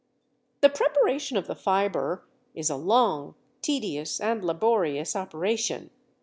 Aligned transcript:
The 0.61 0.69
preparation 0.69 1.37
of 1.37 1.45
the 1.45 1.53
fibre 1.53 2.25
is 2.55 2.71
a 2.71 2.75
long, 2.75 3.35
tedious, 3.61 4.19
and 4.19 4.43
laborious 4.43 5.15
operation. 5.15 5.91